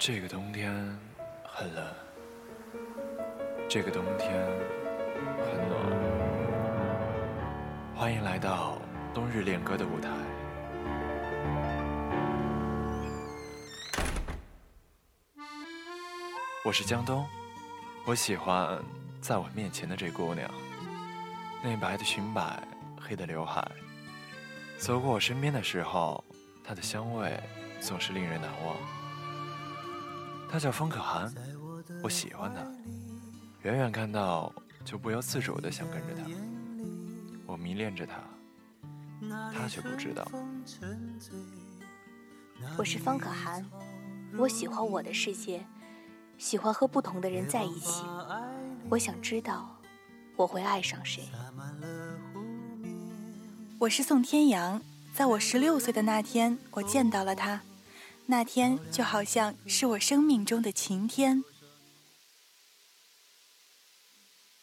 [0.00, 0.72] 这个冬天
[1.42, 1.84] 很冷，
[3.68, 4.30] 这个冬天
[5.44, 5.76] 很暖。
[7.96, 8.80] 欢迎来到
[9.12, 10.08] 冬日恋歌的舞台。
[16.64, 17.26] 我是江东，
[18.04, 18.80] 我喜欢
[19.20, 20.48] 在我面前的这姑娘，
[21.60, 22.62] 那白的裙摆，
[23.00, 23.68] 黑的刘海，
[24.76, 26.22] 走过我身边的时候，
[26.62, 27.36] 她的香味
[27.80, 28.76] 总是令人难忘。
[30.50, 31.32] 她叫方可涵，
[32.02, 32.62] 我喜欢她，
[33.62, 34.52] 远远看到
[34.84, 36.24] 就不由自主的想跟着她，
[37.46, 38.14] 我迷恋着她，
[39.52, 40.26] 她却不知道。
[42.76, 43.64] 我是方可涵，
[44.36, 45.64] 我喜欢我的世界。
[46.38, 48.04] 喜欢和不同的人在一起，
[48.88, 49.76] 我想知道
[50.36, 51.28] 我会爱上谁。
[53.80, 54.80] 我是宋天阳，
[55.12, 57.60] 在我十六岁的那天，我见到了他，
[58.30, 61.42] 那天就好像是我生命中的晴天。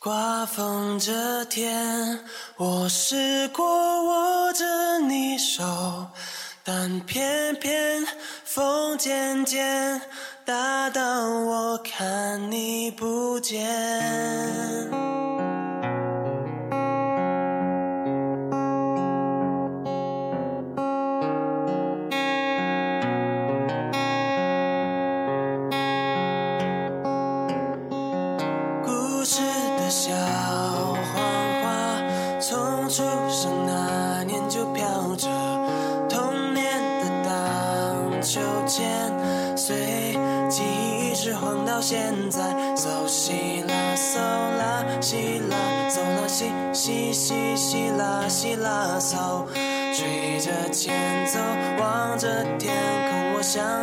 [0.00, 2.24] 刮风这天，
[2.56, 3.64] 我试过
[4.04, 6.10] 握着你手，
[6.64, 8.04] 但偏偏
[8.44, 10.02] 风渐渐。
[10.44, 13.62] 大到我看你不见。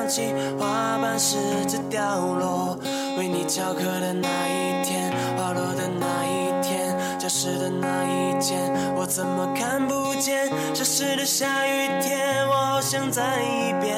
[0.10, 1.38] 起花瓣试
[1.68, 2.78] 着掉落，
[3.18, 8.58] 为你翘课的那一天，花落的那一天，教室的那一间，
[8.96, 10.50] 我怎么看不见？
[10.74, 13.96] 消失的下雨天，我好想再一遍。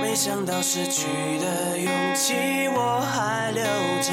[0.00, 1.08] 没想到失去
[1.40, 3.64] 的勇气我还留
[4.00, 4.12] 着，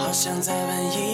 [0.00, 1.09] 好想再问一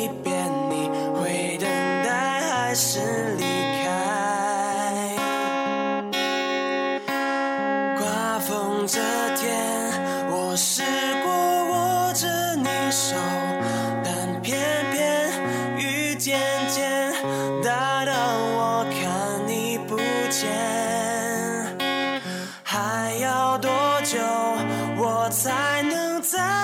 [26.26, 26.56] time.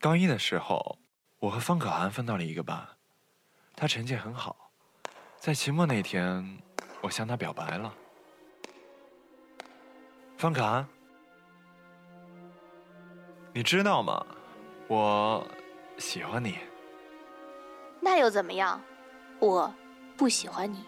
[0.00, 0.98] 高一的时候，
[1.38, 2.86] 我和方可涵分到了一个班，
[3.74, 4.70] 她成绩很好，
[5.38, 6.58] 在期末那天，
[7.00, 7.92] 我向她表白了。
[10.36, 10.86] 方可涵，
[13.54, 14.24] 你知道吗？
[14.86, 15.46] 我
[15.98, 16.58] 喜欢你。
[18.00, 18.80] 那又怎么样？
[19.40, 19.72] 我
[20.16, 20.84] 不喜欢你。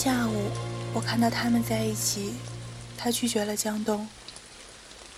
[0.00, 0.48] 下午，
[0.94, 2.32] 我看到他们在一起，
[2.96, 4.08] 他拒绝了江东。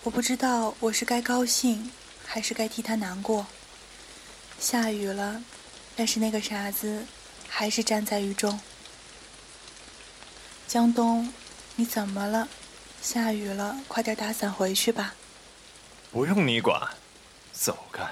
[0.03, 1.93] 我不知道我是该高兴，
[2.25, 3.47] 还是该替他难过。
[4.59, 5.45] 下雨了，
[5.95, 7.05] 但是那个傻子
[7.47, 8.59] 还是站在雨中。
[10.67, 11.31] 江东，
[11.77, 12.49] 你怎么了？
[13.03, 15.15] 下雨了，快点打伞回去吧。
[16.11, 16.81] 不用你管，
[17.53, 18.03] 走开。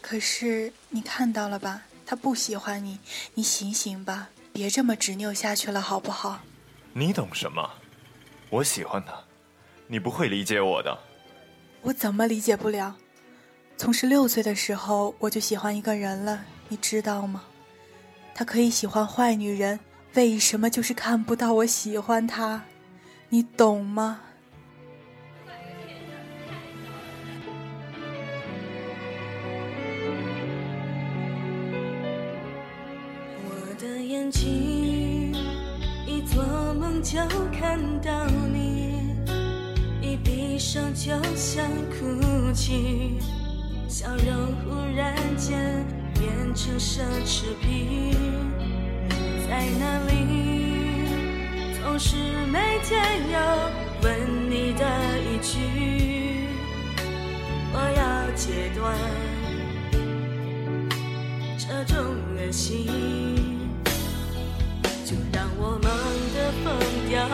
[0.00, 1.82] 可是你看到了吧？
[2.04, 2.98] 他不喜欢你，
[3.34, 6.38] 你醒醒吧，别这么执拗下去了，好不好？
[6.92, 7.68] 你懂什么？
[8.50, 9.12] 我喜欢他，
[9.88, 10.96] 你不会理解我的。
[11.82, 12.94] 我怎么理解不了？
[13.76, 17.42] 从十六岁的时候我就喜欢一个人了，你知道吗？
[18.32, 19.80] 他可以喜欢坏女人，
[20.14, 22.62] 为什么就是看不到我喜欢他？
[23.30, 24.20] 你懂吗？
[37.04, 37.20] 就
[37.52, 39.14] 看到你，
[40.00, 43.18] 一闭上就想哭泣，
[43.86, 44.26] 笑容
[44.64, 45.84] 忽然间
[46.14, 48.16] 变成奢侈品。
[49.46, 51.04] 在哪里？
[51.82, 52.16] 总是
[52.50, 52.98] 每天
[53.30, 53.38] 要
[54.02, 54.82] 问你的
[55.20, 56.48] 一句，
[57.74, 58.96] 我要戒断。
[61.58, 62.02] 这种
[62.34, 62.86] 恶心，
[65.04, 66.03] 就让我忙得疯
[67.08, 67.26] 掉，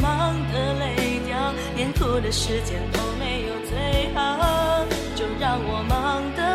[0.00, 4.84] 忙的累掉，连哭的时间都没有最好。
[5.14, 6.53] 就让我忙的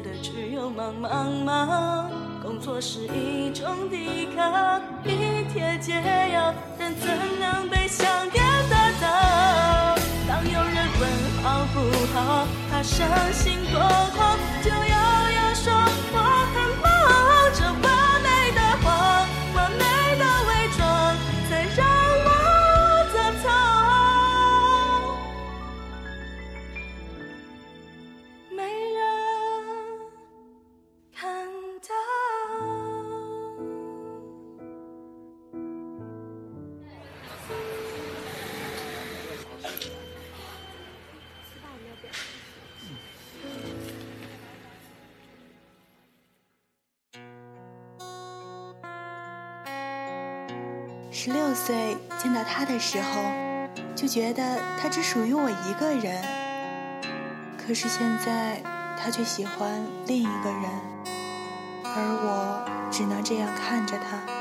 [0.00, 2.10] 的只有忙忙忙，
[2.42, 5.92] 工作是一种抵抗，一贴解
[6.32, 7.08] 药，人怎
[7.40, 9.98] 能被想念打倒？
[10.28, 11.10] 当有人问
[11.42, 11.80] 好不
[12.14, 13.80] 好，他伤心多
[14.16, 14.38] 狂，
[51.10, 53.22] 十六岁见到他的时候，
[53.96, 56.22] 就觉得他只属于我一个人。
[57.56, 58.62] 可是现在，
[58.96, 60.64] 他却喜欢另一个人，
[61.84, 64.37] 而我只能这样看着他。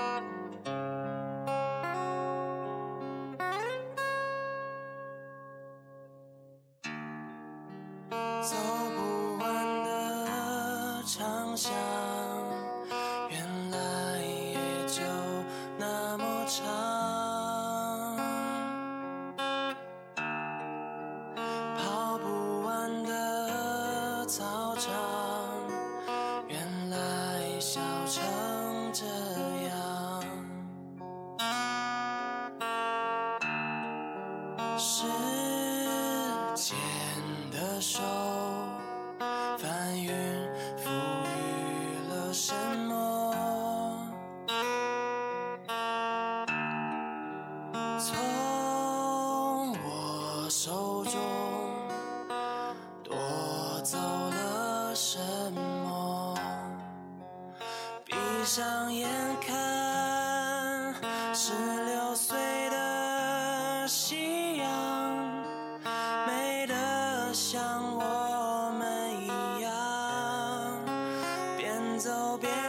[34.97, 35.26] 时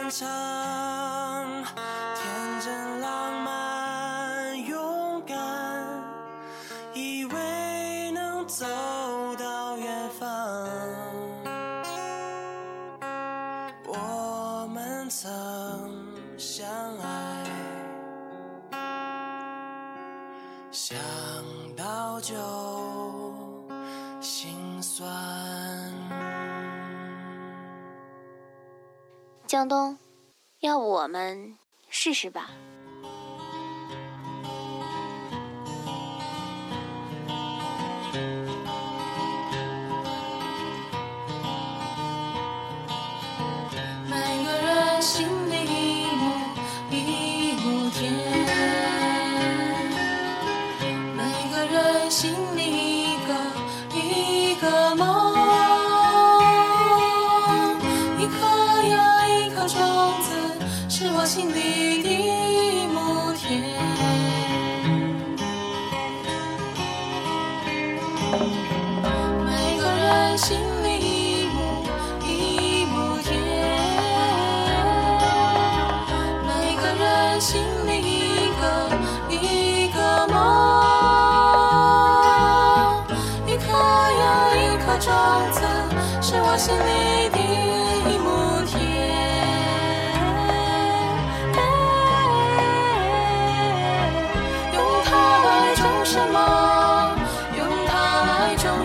[0.09, 0.58] 走
[29.59, 29.97] 江东，
[30.61, 31.57] 要不我们
[31.89, 32.49] 试试吧？
[44.07, 46.31] 每个人心里一亩
[46.89, 48.13] 一亩田，
[51.17, 52.88] 每个人心里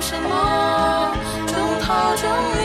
[0.07, 1.17] 什么？
[1.47, 2.64] 种桃，种李，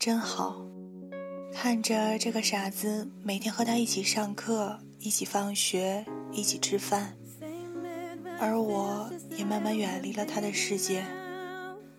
[0.00, 0.56] 真好。
[1.52, 6.02] 看着这个傻子每天和他一起上课，一起放学，
[6.32, 7.14] 一起吃饭，
[8.40, 11.04] 而我也慢慢远离了他的世界。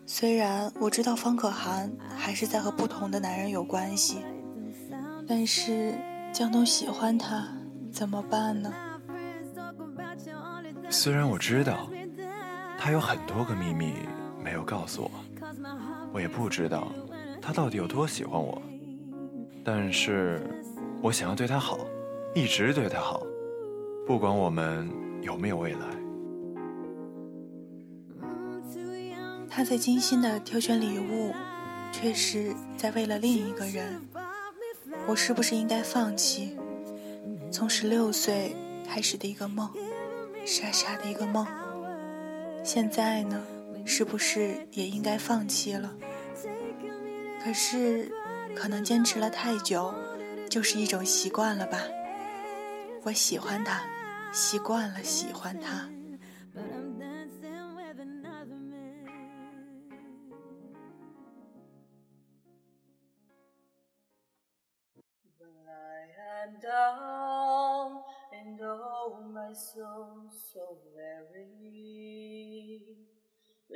[0.07, 4.17] 虽然我知道方可涵还是在和不同的男人有关系，
[5.27, 5.93] 但是
[6.33, 7.47] 江东喜欢他，
[7.93, 8.73] 怎么办呢？
[10.89, 11.87] 虽然我知道
[12.79, 13.93] 他有很多个秘密
[14.43, 15.11] 没有告诉我，
[16.11, 16.91] 我也不知道
[17.41, 18.61] 他到底有多喜欢我，
[19.63, 20.41] 但是
[21.01, 21.79] 我想要对他好，
[22.35, 23.25] 一直对他好，
[24.05, 24.89] 不管我们
[25.21, 25.79] 有没有未来。
[29.49, 31.33] 他在精心的挑选礼物，
[31.91, 34.01] 却是在为了另一个人。
[35.07, 36.55] 我是不是应该放弃
[37.51, 38.55] 从十六岁
[38.87, 39.67] 开始的一个梦？
[40.45, 41.45] 傻傻的一个梦，
[42.63, 43.41] 现在呢，
[43.85, 45.91] 是不是也应该放弃了？
[47.43, 48.11] 可是，
[48.55, 49.93] 可能坚持了太久，
[50.49, 51.79] 就是一种习惯了吧。
[53.03, 53.81] 我喜欢他，
[54.31, 55.89] 习惯了喜欢他。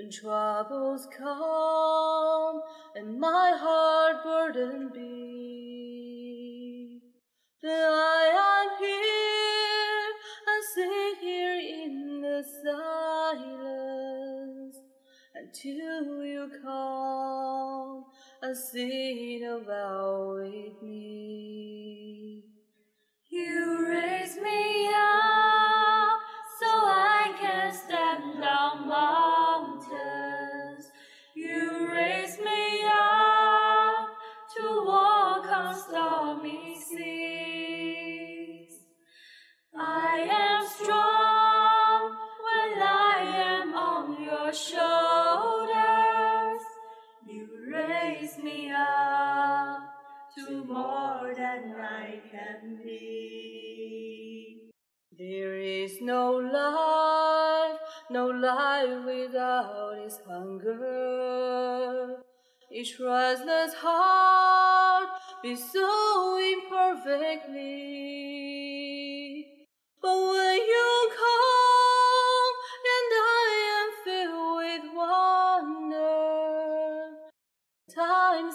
[0.05, 2.61] When troubles come
[2.95, 6.21] and my heart burdened be,
[7.63, 10.13] then I am here
[10.45, 12.43] and sit here in the
[13.43, 14.77] silence
[15.33, 18.05] until you come
[18.43, 22.43] and sit about with me.
[23.27, 24.94] You raise me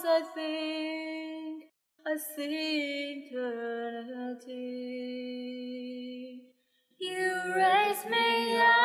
[0.03, 1.65] times I think
[2.07, 4.53] I see eternity.
[6.99, 8.80] You raise me up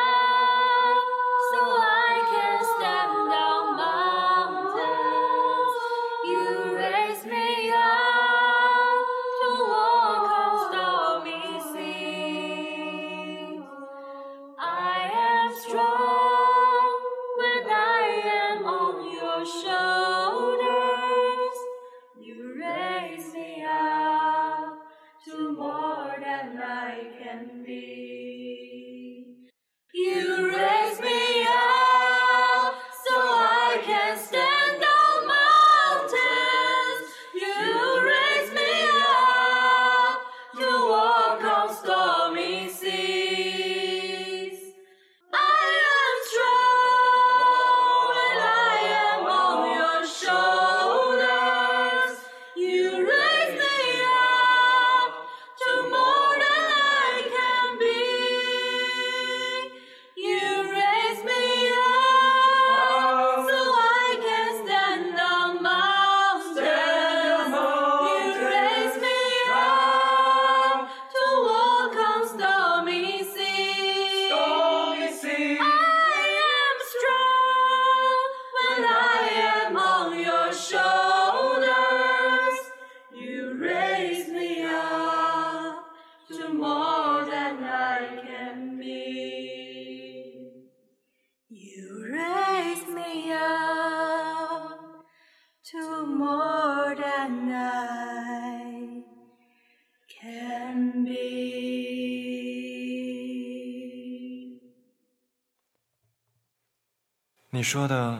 [107.66, 108.16] 你说的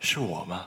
[0.00, 0.66] 是我吗？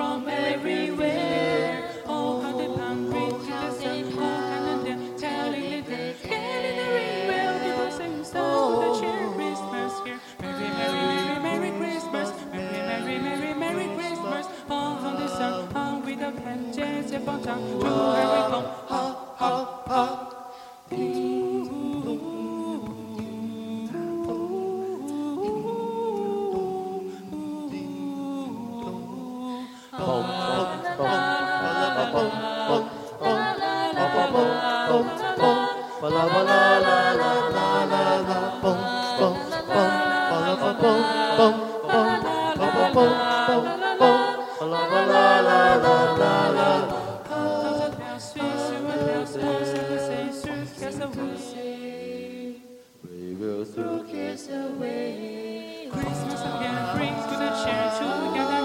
[54.11, 55.87] gives away.
[55.89, 58.60] Christmas again brings to the church together.